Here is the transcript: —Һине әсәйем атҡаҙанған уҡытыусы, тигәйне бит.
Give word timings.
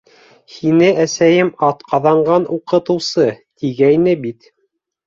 —Һине 0.53 0.87
әсәйем 1.03 1.51
атҡаҙанған 1.69 2.49
уҡытыусы, 2.59 3.31
тигәйне 3.45 4.21
бит. 4.27 4.53